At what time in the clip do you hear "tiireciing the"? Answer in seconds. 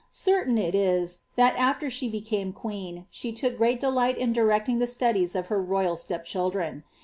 4.33-4.87